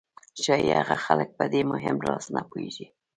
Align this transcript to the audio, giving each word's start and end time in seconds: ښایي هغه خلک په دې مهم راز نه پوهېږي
ښایي 0.43 0.71
هغه 0.79 0.95
خلک 1.05 1.29
په 1.37 1.45
دې 1.53 1.61
مهم 1.71 1.97
راز 2.05 2.25
نه 2.35 2.41
پوهېږي 2.49 2.87